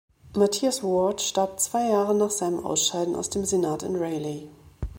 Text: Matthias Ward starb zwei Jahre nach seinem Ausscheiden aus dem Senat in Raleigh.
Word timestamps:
Matthias 0.35 0.81
Ward 0.81 1.19
starb 1.21 1.59
zwei 1.59 1.89
Jahre 1.89 2.15
nach 2.15 2.31
seinem 2.31 2.65
Ausscheiden 2.65 3.15
aus 3.15 3.29
dem 3.29 3.45
Senat 3.45 3.83
in 3.83 3.95
Raleigh. 3.97 4.47